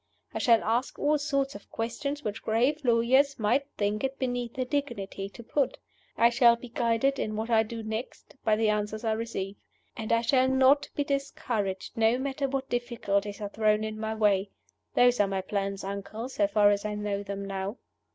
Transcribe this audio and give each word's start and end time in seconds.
I 0.33 0.39
shall 0.39 0.63
ask 0.63 0.97
all 0.97 1.19
sorts 1.19 1.53
of 1.53 1.69
questions 1.69 2.23
which 2.23 2.41
grave 2.41 2.79
lawyers 2.83 3.37
might 3.37 3.67
think 3.77 4.03
it 4.03 4.17
beneath 4.17 4.55
their 4.55 4.65
dignity 4.65 5.29
to 5.29 5.43
put. 5.43 5.77
I 6.17 6.31
shall 6.31 6.55
be 6.55 6.69
guided, 6.69 7.19
in 7.19 7.35
what 7.35 7.51
I 7.51 7.61
do 7.61 7.83
next, 7.83 8.35
by 8.43 8.55
the 8.55 8.67
answers 8.69 9.03
I 9.03 9.11
receive. 9.11 9.57
And 9.95 10.11
I 10.11 10.21
shall 10.21 10.47
not 10.47 10.89
be 10.95 11.03
discouraged, 11.03 11.95
no 11.97 12.17
matter 12.17 12.47
what 12.49 12.67
difficulties 12.67 13.41
are 13.41 13.49
thrown 13.49 13.83
in 13.83 13.99
my 13.99 14.15
way. 14.15 14.49
Those 14.95 15.19
are 15.19 15.27
my 15.27 15.41
plans, 15.41 15.83
uncle, 15.83 16.29
so 16.29 16.47
far 16.47 16.71
as 16.71 16.83
I 16.83 16.95
know 16.95 17.21
them 17.21 17.45
now." 17.45 17.77